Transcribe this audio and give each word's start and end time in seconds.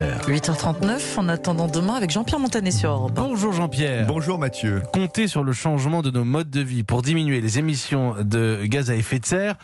8h39, 0.00 1.18
en 1.18 1.28
attendant 1.28 1.66
demain 1.66 1.94
avec 1.94 2.10
Jean-Pierre 2.10 2.38
Montanet 2.38 2.70
sur 2.70 2.90
Europe. 2.90 3.10
Bonjour 3.16 3.52
Jean-Pierre. 3.52 4.06
Bonjour 4.06 4.38
Mathieu. 4.38 4.80
Compter 4.92 5.26
sur 5.26 5.42
le 5.42 5.52
changement 5.52 6.02
de 6.02 6.12
nos 6.12 6.24
modes 6.24 6.50
de 6.50 6.60
vie 6.60 6.84
pour 6.84 7.02
diminuer 7.02 7.40
les 7.40 7.58
émissions 7.58 8.14
de 8.22 8.60
gaz 8.66 8.92
à 8.92 8.94
effet 8.94 9.18
de 9.18 9.26
serre, 9.26 9.56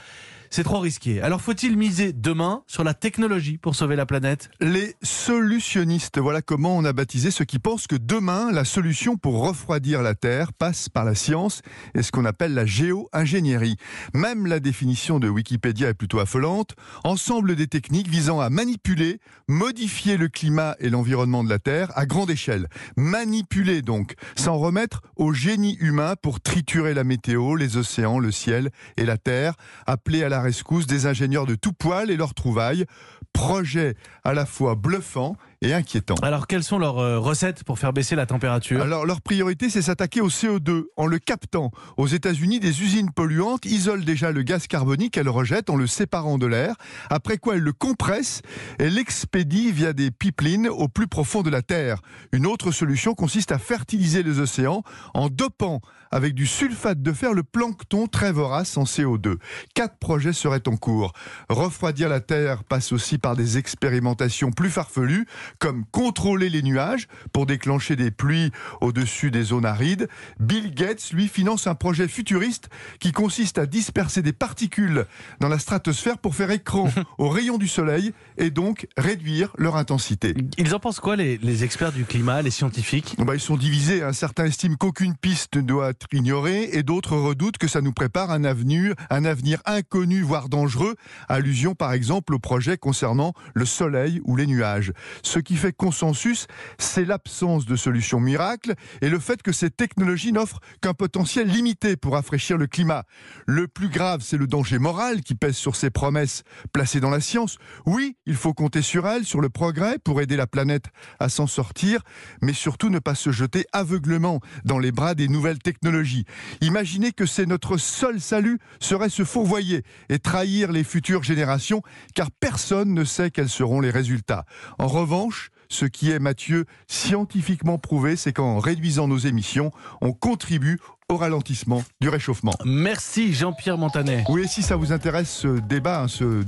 c'est 0.54 0.62
trop 0.62 0.79
risqué. 0.79 1.21
Alors 1.21 1.40
faut-il 1.40 1.77
miser 1.77 2.12
demain 2.12 2.62
sur 2.69 2.85
la 2.85 2.95
technologie 2.95 3.59
pour 3.59 3.75
sauver 3.75 3.96
la 3.96 4.07
planète? 4.07 4.50
Les 4.61 4.95
solutionnistes, 5.02 6.20
voilà 6.20 6.43
comment 6.43 6.77
on 6.77 6.84
a 6.84 6.93
baptisé 6.93 7.32
ceux 7.32 7.45
qui 7.45 7.59
pensent 7.59 7.88
que 7.88 7.96
demain, 7.96 8.52
la 8.52 8.64
solution 8.64 9.16
pour 9.16 9.45
refroidir 9.45 10.01
la 10.01 10.14
Terre 10.14 10.52
passe 10.52 10.88
par 10.88 11.05
la 11.05 11.16
science 11.16 11.62
et 11.96 12.05
ce 12.05 12.12
qu'on 12.12 12.25
appelle 12.25 12.55
la 12.55 12.66
géo-ingénierie. 12.66 13.79
Même 14.14 14.46
la 14.46 14.61
définition 14.61 15.19
de 15.19 15.29
Wikipédia 15.29 15.88
est 15.88 15.95
plutôt 15.95 16.20
affolante. 16.20 16.77
Ensemble 17.02 17.57
des 17.57 17.66
techniques 17.66 18.07
visant 18.07 18.39
à 18.39 18.48
manipuler, 18.48 19.18
modifier 19.48 20.16
le 20.16 20.29
climat 20.29 20.77
et 20.79 20.88
l'environnement 20.88 21.43
de 21.43 21.51
la 21.51 21.59
Terre 21.59 21.91
à 21.96 22.07
grande 22.07 22.30
échelle. 22.30 22.68
Manipuler 22.96 23.82
donc, 23.82 24.15
s'en 24.37 24.57
remettre 24.57 25.01
au 25.16 25.32
génie 25.32 25.77
humain 25.80 26.15
pour 26.23 26.41
triturer 26.41 26.95
la 26.95 27.02
météo, 27.02 27.57
les 27.57 27.77
océans, 27.77 28.21
le 28.21 28.30
ciel 28.30 28.71
et 28.96 29.05
la 29.05 29.18
Terre, 29.18 29.55
appeler 29.88 30.23
à 30.23 30.29
la 30.29 30.44
rescousse 30.45 30.87
des 30.87 31.07
ingénieurs 31.07 31.47
de 31.47 31.55
tout 31.55 31.73
poil 31.73 32.11
et 32.11 32.16
leurs 32.16 32.34
trouvailles. 32.34 32.85
Projet 33.33 33.97
à 34.23 34.33
la 34.33 34.47
fois 34.47 34.77
bluffant 34.77 35.37
et 35.64 35.73
inquiétant. 35.73 36.14
Alors 36.23 36.46
quelles 36.46 36.62
sont 36.62 36.78
leurs 36.78 36.98
euh, 36.98 37.18
recettes 37.18 37.64
pour 37.64 37.78
faire 37.78 37.92
baisser 37.92 38.14
la 38.14 38.27
température? 38.27 38.82
Alors 38.82 39.06
leur 39.06 39.20
priorité, 39.20 39.70
c'est 39.70 39.82
s'attaquer 39.82 40.20
au 40.20 40.28
CO2 40.28 40.84
en 40.96 41.06
le 41.06 41.18
captant. 41.18 41.70
Aux 41.96 42.06
États-Unis, 42.06 42.60
des 42.60 42.82
usines 42.82 43.10
polluantes 43.10 43.64
isolent 43.64 44.04
déjà 44.04 44.30
le 44.30 44.42
gaz 44.42 44.66
carbonique 44.66 45.14
qu'elles 45.14 45.28
rejettent 45.28 45.70
en 45.70 45.77
le 45.77 45.87
séparant 45.87 46.38
de 46.38 46.46
l'air, 46.46 46.77
après 47.10 47.38
quoi 47.38 47.54
elles 47.56 47.62
le 47.62 47.73
compressent 47.73 48.42
et 48.78 48.90
l'expédient 48.90 49.73
via 49.73 49.92
des 49.92 50.10
pipelines 50.10 50.68
au 50.68 50.88
plus 50.88 51.06
profond 51.06 51.43
de 51.43 51.51
la 51.51 51.62
Terre. 51.62 52.01
Une 52.32 52.46
autre 52.46 52.71
solution 52.71 53.15
consiste 53.15 53.52
à 53.52 53.59
fertiliser 53.59 54.23
les 54.23 54.40
océans 54.40 54.82
en 55.15 55.28
dopant 55.28 55.80
avec 56.15 56.34
du 56.34 56.46
sulfate 56.46 57.02
de 57.02 57.12
fer 57.12 57.32
le 57.32 57.43
plancton 57.43 58.06
très 58.06 58.30
vorace 58.30 58.76
en 58.76 58.84
CO2. 58.84 59.37
Quatre 59.74 59.99
projets 59.99 60.32
seraient 60.32 60.68
en 60.68 60.76
cours. 60.76 61.12
Refroidir 61.49 62.09
la 62.09 62.21
Terre 62.21 62.62
passe 62.62 62.93
aussi 62.93 63.18
par 63.18 63.34
des 63.34 63.59
expérimentations 63.59 64.53
plus 64.53 64.71
farfelues, 64.71 65.26
comme 65.59 65.84
contrôler 65.91 66.49
les 66.49 66.62
nuages 66.62 67.09
pour 67.33 67.47
déclencher 67.47 67.97
des 67.97 68.10
pluies 68.10 68.50
au-dessus 68.81 69.31
des 69.31 69.43
zones 69.43 69.66
arides. 69.66 70.09
Bill 70.41 70.75
Gates, 70.75 71.11
lui, 71.12 71.28
finance 71.28 71.66
un 71.66 71.75
projet 71.75 72.09
futuriste 72.09 72.69
qui 73.00 73.12
consiste 73.12 73.59
à 73.59 73.66
disperser 73.66 74.22
des 74.22 74.33
particules 74.33 75.06
dans 75.41 75.49
la 75.49 75.59
stratosphère 75.59 76.19
pour 76.19 76.34
faire 76.34 76.50
écran 76.50 76.88
aux 77.19 77.28
rayons 77.28 77.59
du 77.59 77.69
soleil 77.69 78.12
et 78.38 78.50
donc 78.50 78.87
réduire 78.97 79.53
leur 79.59 79.77
intensité. 79.77 80.34
Ils 80.59 80.75
en 80.75 80.81
pensent 80.81 81.00
quoi 81.00 81.16
les, 81.16 81.38
les 81.38 81.65
experts 81.65 81.93
du 81.93 82.05
climat, 82.05 82.43
les 82.43 82.50
scientifiques? 82.50 83.16
Bah, 83.19 83.34
ils 83.34 83.41
sont 83.41 83.56
divisés. 83.56 84.03
hein. 84.03 84.12
Certains 84.12 84.47
estiment 84.47 84.77
qu'aucune 84.77 85.15
piste 85.16 85.56
ne 85.56 85.62
doit 85.62 85.91
être 85.91 86.06
ignorée 86.12 86.71
et 86.72 86.83
d'autres 86.83 87.16
redoutent 87.16 87.59
que 87.59 87.69
ça 87.69 87.81
nous 87.81 87.93
prépare 87.93 88.31
un 88.31 88.44
avenir, 88.44 88.94
un 89.11 89.25
avenir 89.25 89.61
inconnu, 89.65 90.22
voire 90.22 90.49
dangereux. 90.49 90.94
Allusion 91.28 91.75
par 91.75 91.93
exemple 91.93 92.34
au 92.34 92.39
projet 92.39 92.77
concernant 92.77 93.33
le 93.55 93.65
soleil 93.65 94.21
ou 94.25 94.37
les 94.37 94.47
nuages. 94.47 94.93
Ce 95.34 95.41
qui 95.41 95.56
fait 95.56 95.72
consensus, 95.72 96.47
c'est 96.78 97.04
l'absence 97.04 97.66
de 97.66 97.75
solution 97.75 98.21
miracle 98.21 98.75
et 99.00 99.09
le 99.09 99.19
fait 99.19 99.43
que 99.43 99.50
ces 99.50 99.69
technologies 99.69 100.31
n'offrent 100.32 100.60
qu'un 100.81 100.94
potentiel 100.94 101.49
limité 101.49 101.97
pour 101.97 102.12
rafraîchir 102.12 102.56
le 102.56 102.69
climat. 102.69 103.03
Le 103.44 103.66
plus 103.66 103.88
grave, 103.88 104.21
c'est 104.22 104.37
le 104.37 104.47
danger 104.47 104.78
moral 104.78 105.22
qui 105.22 105.34
pèse 105.34 105.56
sur 105.56 105.75
ces 105.75 105.91
promesses 105.91 106.44
placées 106.72 107.00
dans 107.00 107.10
la 107.10 107.19
science. 107.19 107.56
Oui, 107.84 108.16
il 108.27 108.37
faut 108.37 108.53
compter 108.53 108.81
sur 108.81 109.09
elles, 109.09 109.25
sur 109.25 109.41
le 109.41 109.49
progrès 109.49 109.99
pour 109.99 110.21
aider 110.21 110.37
la 110.37 110.47
planète 110.47 110.84
à 111.19 111.28
s'en 111.28 111.49
sortir, 111.49 112.03
mais 112.41 112.53
surtout 112.53 112.88
ne 112.88 113.00
pas 113.00 113.16
se 113.16 113.32
jeter 113.32 113.66
aveuglement 113.72 114.38
dans 114.65 114.78
les 114.78 114.93
bras 114.93 115.16
des 115.16 115.27
nouvelles 115.27 115.59
technologies. 115.59 116.27
Imaginez 116.61 117.11
que 117.11 117.27
c'est 117.27 117.47
notre 117.47 117.77
seul 117.77 118.21
salut 118.21 118.61
serait 118.78 119.09
se 119.09 119.25
fourvoyer 119.25 119.83
et 120.11 120.21
trahir 120.21 120.71
les 120.71 120.84
futures 120.84 121.25
générations, 121.25 121.83
car 122.15 122.31
personne 122.31 122.95
ne 122.95 123.03
sait 123.03 123.33
quels 123.33 123.49
seront 123.49 123.81
les 123.81 123.91
résultats. 123.91 124.45
En 124.78 124.87
revanche, 124.87 125.24
ce 125.69 125.87
qui 125.87 126.11
est, 126.11 126.19
Mathieu, 126.19 126.67
scientifiquement 126.87 127.79
prouvé, 127.79 128.17
c'est 128.17 128.33
qu'en 128.33 128.59
réduisant 128.59 129.09
nos 129.09 129.19
émissions, 129.19 129.73
on 130.01 130.12
contribue 130.12 130.79
au 131.11 131.17
ralentissement 131.17 131.83
du 132.01 132.09
réchauffement. 132.09 132.53
Merci 132.65 133.34
Jean-Pierre 133.34 133.77
Montanet. 133.77 134.25
Oui, 134.29 134.43
et 134.43 134.47
si 134.47 134.63
ça 134.63 134.77
vous 134.77 134.93
intéresse 134.93 135.31
ce 135.31 135.59
débat, 135.61 136.03
hein, 136.03 136.09
ce 136.09 136.43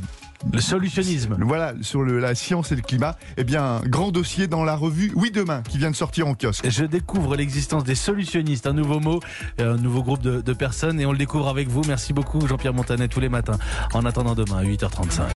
Le 0.53 0.61
solutionnisme. 0.61 1.37
voilà 1.41 1.75
sur 1.83 2.03
le- 2.03 2.19
la 2.19 2.35
science 2.35 2.73
et 2.73 2.77
le 2.77 2.81
climat, 2.83 3.17
eh 3.37 3.45
bien 3.45 3.81
grand 3.87 4.13
dossier 4.13 4.47
dans 4.47 4.65
la 4.65 4.75
revue 4.77 5.13
Oui 5.15 5.31
demain 5.31 5.63
qui 5.63 5.77
vient 5.79 5.91
de 5.91 5.97
sortir 5.97 6.27
en 6.27 6.35
kiosque. 6.35 6.69
Je 6.69 6.85
découvre 6.85 7.37
l'existence 7.37 7.85
des 7.85 7.95
solutionnistes, 7.95 8.67
un 8.67 8.73
nouveau 8.73 8.99
mot, 9.01 9.21
un 9.59 9.77
nouveau 9.77 10.03
groupe 10.03 10.23
de, 10.23 10.41
de 10.41 10.53
personnes 10.55 11.01
et 11.01 11.07
on 11.07 11.13
le 11.13 11.19
découvre 11.19 11.49
avec 11.49 11.69
vous. 11.69 11.83
Merci 11.87 12.13
beaucoup 12.15 12.47
Jean-Pierre 12.47 12.75
Montanet 12.75 13.09
tous 13.09 13.21
les 13.21 13.29
matins. 13.29 13.59
En 13.93 14.05
attendant 14.07 14.35
demain 14.35 14.59
à 14.59 14.65
8h35. 14.65 15.36